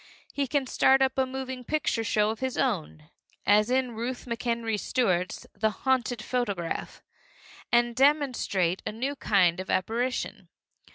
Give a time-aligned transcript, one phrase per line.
[0.33, 3.11] He can start up a moving picture show of his own,
[3.45, 7.03] as in Ruth McEnery Stuart's The Haunted Photograph,
[7.71, 10.49] and demonstrate a new kind of apparition.